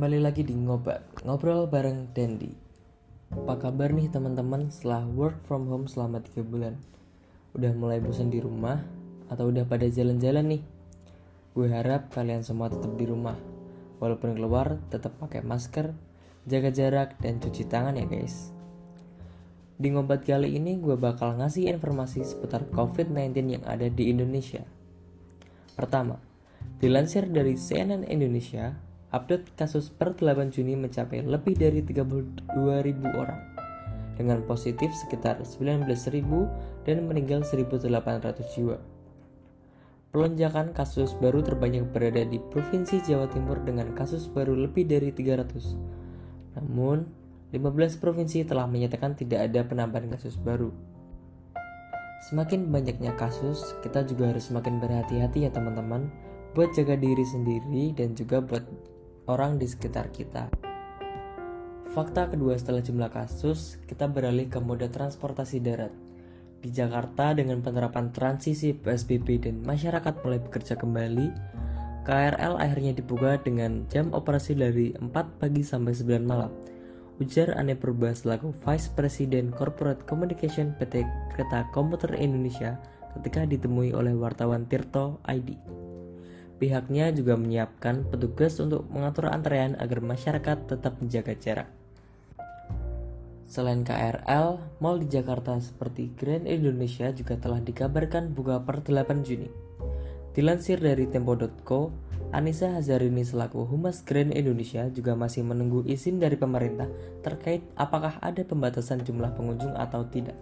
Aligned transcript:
kembali 0.00 0.24
lagi 0.24 0.48
di 0.48 0.56
Ngobat, 0.56 1.28
ngobrol 1.28 1.68
bareng 1.68 2.08
Dendi. 2.16 2.48
Apa 3.36 3.60
kabar 3.68 3.92
nih 3.92 4.08
teman-teman 4.08 4.72
setelah 4.72 5.04
work 5.04 5.44
from 5.44 5.68
home 5.68 5.84
selama 5.92 6.24
3 6.24 6.40
bulan? 6.40 6.80
Udah 7.52 7.76
mulai 7.76 8.00
bosan 8.00 8.32
di 8.32 8.40
rumah 8.40 8.80
atau 9.28 9.52
udah 9.52 9.68
pada 9.68 9.84
jalan-jalan 9.84 10.56
nih? 10.56 10.62
Gue 11.52 11.68
harap 11.68 12.08
kalian 12.16 12.40
semua 12.40 12.72
tetap 12.72 12.96
di 12.96 13.04
rumah. 13.04 13.36
Walaupun 14.00 14.40
keluar, 14.40 14.80
tetap 14.88 15.20
pakai 15.20 15.44
masker, 15.44 15.92
jaga 16.48 16.72
jarak, 16.72 17.20
dan 17.20 17.36
cuci 17.36 17.68
tangan 17.68 18.00
ya 18.00 18.08
guys. 18.08 18.56
Di 19.76 19.92
ngobat 19.92 20.24
kali 20.24 20.56
ini 20.56 20.80
gue 20.80 20.96
bakal 20.96 21.36
ngasih 21.36 21.68
informasi 21.76 22.24
seputar 22.24 22.64
COVID-19 22.72 23.36
yang 23.52 23.64
ada 23.68 23.84
di 23.84 24.08
Indonesia. 24.08 24.64
Pertama, 25.76 26.16
dilansir 26.80 27.28
dari 27.28 27.52
CNN 27.60 28.08
Indonesia, 28.08 28.88
update 29.10 29.50
kasus 29.58 29.90
per 29.90 30.14
8 30.14 30.54
Juni 30.54 30.78
mencapai 30.78 31.26
lebih 31.26 31.58
dari 31.58 31.82
32.000 31.82 32.46
orang 33.18 33.40
dengan 34.14 34.44
positif 34.44 34.92
sekitar 34.92 35.40
19.000 35.42 35.88
dan 36.84 36.96
meninggal 37.08 37.40
1.800 37.42 38.54
jiwa. 38.54 38.78
Pelonjakan 40.10 40.74
kasus 40.74 41.14
baru 41.16 41.40
terbanyak 41.40 41.86
berada 41.88 42.26
di 42.26 42.36
Provinsi 42.36 42.98
Jawa 43.00 43.30
Timur 43.30 43.62
dengan 43.62 43.94
kasus 43.94 44.26
baru 44.26 44.58
lebih 44.58 44.90
dari 44.90 45.14
300. 45.14 46.58
Namun, 46.58 47.06
15 47.54 47.98
provinsi 47.98 48.46
telah 48.46 48.66
menyatakan 48.66 49.14
tidak 49.14 49.50
ada 49.50 49.62
penambahan 49.66 50.10
kasus 50.10 50.38
baru. 50.38 50.74
Semakin 52.30 52.68
banyaknya 52.68 53.14
kasus, 53.14 53.74
kita 53.80 54.06
juga 54.06 54.34
harus 54.34 54.50
semakin 54.50 54.82
berhati-hati 54.82 55.46
ya 55.46 55.50
teman-teman 55.50 56.10
buat 56.52 56.74
jaga 56.74 56.98
diri 56.98 57.22
sendiri 57.22 57.94
dan 57.94 58.18
juga 58.18 58.42
buat 58.42 58.66
orang 59.26 59.60
di 59.60 59.66
sekitar 59.68 60.08
kita. 60.14 60.48
Fakta 61.90 62.30
kedua 62.30 62.54
setelah 62.54 62.80
jumlah 62.80 63.10
kasus, 63.10 63.76
kita 63.90 64.06
beralih 64.06 64.46
ke 64.46 64.62
moda 64.62 64.86
transportasi 64.86 65.58
darat. 65.58 65.90
Di 66.60 66.70
Jakarta 66.70 67.34
dengan 67.34 67.64
penerapan 67.64 68.14
transisi 68.14 68.76
PSBB 68.76 69.42
dan 69.42 69.64
masyarakat 69.66 70.22
mulai 70.22 70.38
bekerja 70.38 70.78
kembali, 70.78 71.26
KRL 72.06 72.54
akhirnya 72.56 72.92
dibuka 72.94 73.36
dengan 73.42 73.84
jam 73.90 74.14
operasi 74.14 74.54
dari 74.54 74.94
4 74.94 75.10
pagi 75.42 75.66
sampai 75.66 75.92
9 75.92 76.22
malam 76.22 76.52
ujar 77.20 77.52
Ane 77.60 77.76
Purba 77.76 78.16
selaku 78.16 78.50
Vice 78.64 78.88
President 78.96 79.52
Corporate 79.52 80.08
Communication 80.08 80.72
PT 80.80 81.04
Kereta 81.36 81.68
Komuter 81.70 82.16
Indonesia 82.16 82.80
ketika 83.20 83.44
ditemui 83.44 83.92
oleh 83.92 84.16
wartawan 84.16 84.64
Tirto 84.64 85.20
ID. 85.28 85.54
Pihaknya 86.60 87.08
juga 87.16 87.40
menyiapkan 87.40 88.04
petugas 88.12 88.60
untuk 88.60 88.84
mengatur 88.92 89.32
antrean 89.32 89.80
agar 89.80 90.04
masyarakat 90.04 90.68
tetap 90.68 91.00
menjaga 91.00 91.32
jarak. 91.40 91.68
Selain 93.48 93.80
KRL, 93.80 94.60
mal 94.78 95.00
di 95.00 95.08
Jakarta 95.08 95.56
seperti 95.58 96.12
Grand 96.14 96.44
Indonesia 96.44 97.10
juga 97.16 97.40
telah 97.40 97.64
dikabarkan 97.64 98.36
buka 98.36 98.60
per 98.60 98.84
8 98.84 99.24
Juni. 99.24 99.48
Dilansir 100.36 100.78
dari 100.78 101.10
Tempo.co, 101.10 101.90
Anissa 102.30 102.70
Hazarini 102.76 103.26
selaku 103.26 103.66
Humas 103.66 104.06
Grand 104.06 104.30
Indonesia 104.30 104.86
juga 104.92 105.18
masih 105.18 105.42
menunggu 105.42 105.82
izin 105.82 106.22
dari 106.22 106.38
pemerintah 106.38 106.86
terkait 107.26 107.66
apakah 107.74 108.22
ada 108.22 108.46
pembatasan 108.46 109.02
jumlah 109.02 109.34
pengunjung 109.34 109.74
atau 109.74 110.06
tidak. 110.06 110.38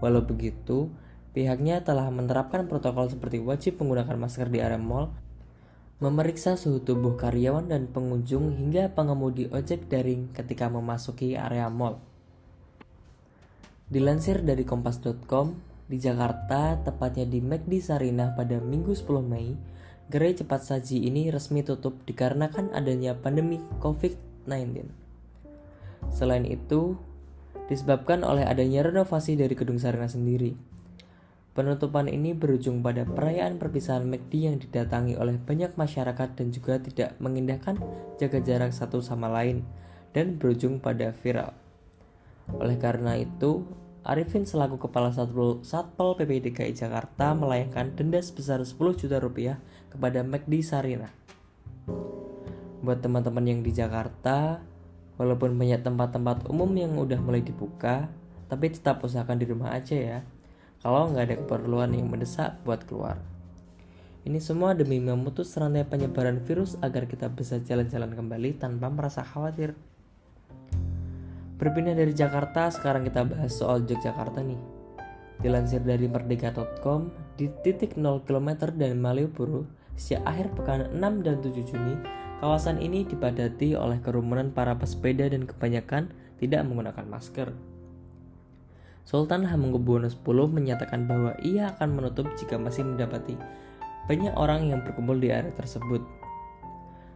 Walau 0.00 0.24
begitu, 0.24 0.88
pihaknya 1.36 1.84
telah 1.84 2.08
menerapkan 2.08 2.68
protokol 2.68 3.08
seperti 3.12 3.42
wajib 3.42 3.80
menggunakan 3.80 4.16
masker 4.16 4.48
di 4.52 4.62
area 4.62 4.80
mall, 4.80 5.12
memeriksa 5.98 6.54
suhu 6.54 6.80
tubuh 6.80 7.18
karyawan 7.18 7.68
dan 7.68 7.90
pengunjung 7.90 8.54
hingga 8.54 8.94
pengemudi 8.94 9.50
ojek 9.50 9.90
daring 9.90 10.30
ketika 10.36 10.70
memasuki 10.70 11.34
area 11.34 11.66
mall. 11.66 11.98
Dilansir 13.88 14.44
dari 14.44 14.68
kompas.com, 14.68 15.58
di 15.88 15.96
Jakarta, 15.96 16.76
tepatnya 16.84 17.24
di 17.24 17.40
McD 17.40 17.80
Sarinah 17.80 18.36
pada 18.36 18.60
Minggu 18.60 18.92
10 18.92 19.24
Mei, 19.24 19.56
Gerai 20.08 20.32
cepat 20.32 20.64
saji 20.64 21.04
ini 21.04 21.28
resmi 21.28 21.60
tutup 21.60 22.00
dikarenakan 22.08 22.72
adanya 22.72 23.12
pandemi 23.12 23.60
COVID-19. 23.84 24.88
Selain 26.08 26.48
itu, 26.48 26.96
disebabkan 27.68 28.24
oleh 28.24 28.48
adanya 28.48 28.88
renovasi 28.88 29.36
dari 29.36 29.52
gedung 29.52 29.76
Sarina 29.76 30.08
sendiri. 30.08 30.56
Penutupan 31.58 32.06
ini 32.06 32.38
berujung 32.38 32.86
pada 32.86 33.02
perayaan 33.02 33.58
perpisahan 33.58 34.06
McD 34.06 34.46
yang 34.46 34.62
didatangi 34.62 35.18
oleh 35.18 35.42
banyak 35.42 35.74
masyarakat 35.74 36.38
dan 36.38 36.54
juga 36.54 36.78
tidak 36.78 37.18
mengindahkan 37.18 37.82
jaga 38.14 38.38
jarak 38.38 38.70
satu 38.70 39.02
sama 39.02 39.26
lain 39.26 39.66
dan 40.14 40.38
berujung 40.38 40.78
pada 40.78 41.10
viral. 41.18 41.50
Oleh 42.62 42.78
karena 42.78 43.18
itu, 43.18 43.66
Arifin 44.06 44.46
selaku 44.46 44.86
Kepala 44.86 45.10
Satpol, 45.10 45.66
Satpol 45.66 46.14
PP 46.14 46.46
DKI 46.46 46.78
Jakarta 46.78 47.34
melayangkan 47.34 47.90
denda 47.90 48.22
sebesar 48.22 48.62
10 48.62 48.78
juta 48.94 49.18
rupiah 49.18 49.58
kepada 49.90 50.22
McD 50.22 50.62
Sarina. 50.62 51.10
Buat 52.86 53.02
teman-teman 53.02 53.42
yang 53.42 53.66
di 53.66 53.74
Jakarta, 53.74 54.62
walaupun 55.18 55.58
banyak 55.58 55.82
tempat-tempat 55.82 56.46
umum 56.46 56.70
yang 56.78 56.94
udah 56.94 57.18
mulai 57.18 57.42
dibuka, 57.42 58.06
tapi 58.46 58.70
tetap 58.70 59.02
usahakan 59.02 59.42
di 59.42 59.46
rumah 59.50 59.74
aja 59.74 59.98
ya. 59.98 60.37
Kalau 60.78 61.10
nggak 61.10 61.24
ada 61.26 61.36
keperluan 61.42 61.90
yang 61.90 62.06
mendesak 62.06 62.54
buat 62.62 62.86
keluar. 62.86 63.18
Ini 64.22 64.38
semua 64.38 64.76
demi 64.78 65.02
memutus 65.02 65.56
rantai 65.58 65.82
penyebaran 65.88 66.38
virus 66.44 66.78
agar 66.84 67.10
kita 67.10 67.32
bisa 67.32 67.58
jalan-jalan 67.58 68.14
kembali 68.14 68.60
tanpa 68.60 68.86
merasa 68.92 69.24
khawatir. 69.26 69.74
Berpindah 71.58 71.98
dari 71.98 72.14
Jakarta, 72.14 72.70
sekarang 72.70 73.02
kita 73.02 73.26
bahas 73.26 73.50
soal 73.50 73.82
Yogyakarta 73.82 74.46
nih. 74.46 74.60
Dilansir 75.42 75.82
dari 75.82 76.06
merdeka.com, 76.06 77.10
di 77.34 77.50
titik 77.66 77.98
0 77.98 78.22
km 78.22 78.70
dan 78.78 79.02
Malioboro, 79.02 79.66
sejak 79.98 80.22
akhir 80.22 80.46
pekan 80.54 80.80
6 80.94 81.26
dan 81.26 81.42
7 81.42 81.58
Juni, 81.66 81.94
kawasan 82.38 82.78
ini 82.78 83.02
dipadati 83.02 83.74
oleh 83.74 83.98
kerumunan 83.98 84.54
para 84.54 84.78
pesepeda 84.78 85.26
dan 85.26 85.46
kebanyakan 85.46 86.14
tidak 86.38 86.62
menggunakan 86.62 87.06
masker. 87.10 87.50
Sultan 89.08 89.48
Hamengkubuwono 89.48 90.12
X 90.12 90.20
menyatakan 90.52 91.08
bahwa 91.08 91.32
ia 91.40 91.72
akan 91.72 91.96
menutup 91.96 92.28
jika 92.36 92.60
masih 92.60 92.84
mendapati 92.84 93.40
banyak 94.04 94.36
orang 94.36 94.68
yang 94.68 94.84
berkumpul 94.84 95.16
di 95.16 95.32
area 95.32 95.48
tersebut. 95.56 96.04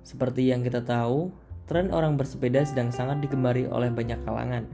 Seperti 0.00 0.48
yang 0.48 0.64
kita 0.64 0.80
tahu, 0.80 1.28
tren 1.68 1.92
orang 1.92 2.16
bersepeda 2.16 2.64
sedang 2.64 2.88
sangat 2.88 3.20
digemari 3.20 3.68
oleh 3.68 3.92
banyak 3.92 4.16
kalangan. 4.24 4.64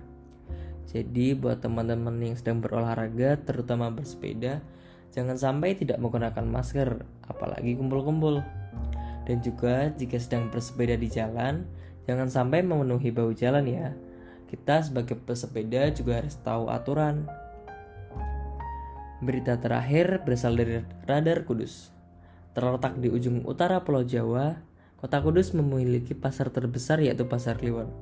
Jadi 0.87 1.34
buat 1.34 1.59
teman-teman 1.59 2.15
yang 2.19 2.38
sedang 2.38 2.62
berolahraga, 2.62 3.43
terutama 3.43 3.91
bersepeda, 3.91 4.62
jangan 5.10 5.34
sampai 5.34 5.75
tidak 5.75 5.99
menggunakan 5.99 6.47
masker, 6.47 7.06
apalagi 7.26 7.75
kumpul-kumpul. 7.75 8.43
Dan 9.26 9.43
juga 9.43 9.91
jika 9.94 10.19
sedang 10.19 10.50
bersepeda 10.50 10.94
di 10.94 11.10
jalan, 11.10 11.66
jangan 12.06 12.31
sampai 12.31 12.62
memenuhi 12.62 13.10
bau 13.15 13.31
jalan 13.34 13.66
ya. 13.66 13.94
Kita 14.50 14.83
sebagai 14.83 15.15
pesepeda 15.15 15.94
juga 15.94 16.19
harus 16.19 16.34
tahu 16.43 16.66
aturan. 16.75 17.31
Berita 19.22 19.55
terakhir 19.62 20.27
berasal 20.27 20.59
dari 20.59 20.83
Radar 21.06 21.47
Kudus. 21.47 21.94
Terletak 22.50 22.99
di 22.99 23.06
ujung 23.06 23.47
utara 23.47 23.78
Pulau 23.87 24.03
Jawa, 24.03 24.59
Kota 24.99 25.22
Kudus 25.22 25.55
memiliki 25.55 26.19
pasar 26.19 26.50
terbesar 26.50 26.99
yaitu 26.99 27.31
Pasar 27.31 27.62
Kliwon. 27.62 27.94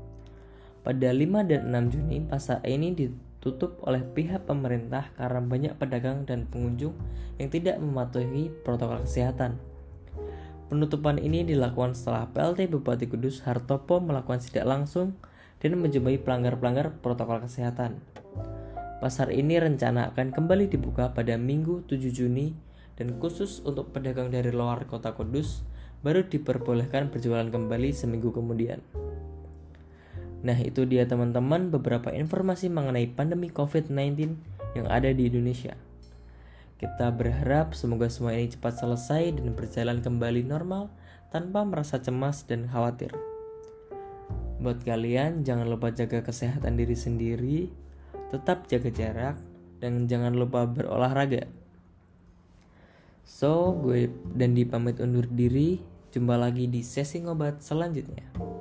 Pada 0.81 1.13
5 1.13 1.45
dan 1.45 1.69
6 1.69 1.93
Juni, 1.93 2.25
pasar 2.25 2.65
ini 2.65 2.97
ditutup 2.97 3.85
oleh 3.85 4.01
pihak 4.01 4.49
pemerintah 4.49 5.13
karena 5.21 5.45
banyak 5.45 5.77
pedagang 5.77 6.25
dan 6.25 6.49
pengunjung 6.49 6.97
yang 7.37 7.53
tidak 7.53 7.77
mematuhi 7.77 8.49
protokol 8.65 9.05
kesehatan. 9.05 9.61
Penutupan 10.73 11.21
ini 11.21 11.45
dilakukan 11.45 11.93
setelah 11.93 12.25
PLT 12.33 12.73
Bupati 12.73 13.05
Kudus 13.05 13.45
Hartopo 13.45 14.01
melakukan 14.01 14.41
sidak 14.41 14.65
langsung 14.65 15.13
dan 15.59 15.79
menjumpai 15.79 16.23
pelanggar-pelanggar 16.23 16.99
protokol 17.03 17.43
kesehatan. 17.43 17.99
Pasar 18.99 19.31
ini 19.31 19.59
rencana 19.63 20.11
akan 20.11 20.35
kembali 20.35 20.67
dibuka 20.67 21.15
pada 21.15 21.39
Minggu 21.39 21.87
7 21.87 22.11
Juni 22.11 22.51
dan 22.99 23.15
khusus 23.23 23.63
untuk 23.63 23.95
pedagang 23.95 24.35
dari 24.35 24.51
luar 24.51 24.91
kota 24.91 25.15
Kudus 25.15 25.63
baru 26.03 26.27
diperbolehkan 26.27 27.11
berjualan 27.11 27.47
kembali 27.47 27.95
seminggu 27.95 28.35
kemudian. 28.35 28.83
Nah, 30.43 30.55
itu 30.63 30.87
dia 30.87 31.03
teman-teman 31.07 31.71
beberapa 31.75 32.15
informasi 32.15 32.71
mengenai 32.71 33.11
pandemi 33.11 33.51
COVID-19 33.51 34.39
yang 34.79 34.87
ada 34.87 35.11
di 35.11 35.27
Indonesia. 35.27 35.75
Kita 36.79 37.11
berharap 37.11 37.75
semoga 37.75 38.07
semua 38.07 38.39
ini 38.39 38.55
cepat 38.55 38.79
selesai 38.79 39.35
dan 39.35 39.51
berjalan 39.59 39.99
kembali 39.99 40.47
normal 40.47 40.95
tanpa 41.35 41.67
merasa 41.67 41.99
cemas 41.99 42.47
dan 42.47 42.71
khawatir. 42.71 43.28
Buat 44.59 44.83
kalian, 44.83 45.47
jangan 45.47 45.71
lupa 45.71 45.95
jaga 45.95 46.19
kesehatan 46.27 46.75
diri 46.75 46.99
sendiri, 46.99 47.71
tetap 48.35 48.67
jaga 48.67 48.91
jarak, 48.91 49.37
dan 49.79 50.11
jangan 50.11 50.35
lupa 50.35 50.67
berolahraga. 50.67 51.47
So, 53.23 53.77
gue 53.79 54.11
dan 54.35 54.59
dipamit 54.59 54.99
undur 54.99 55.31
diri. 55.31 55.79
Jumpa 56.09 56.41
lagi 56.41 56.67
di 56.67 56.81
sesi 56.83 57.23
ngobat 57.23 57.61
selanjutnya. 57.63 58.58